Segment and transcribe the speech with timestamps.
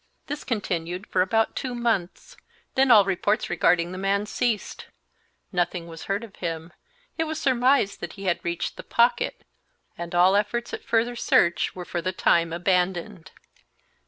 [0.25, 2.35] This continued for about two months;
[2.73, 4.87] then all reports regarding the man ceased;
[5.51, 6.73] nothing was heard of him,
[7.19, 9.43] it was surmised that he had reached the "Pocket,"
[9.95, 13.29] and all efforts at further search were for the time abandoned.